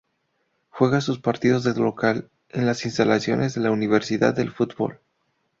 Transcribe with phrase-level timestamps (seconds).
[0.71, 4.99] Juega sus partidos de local en las Instalaciones de la Universidad del Fútbol.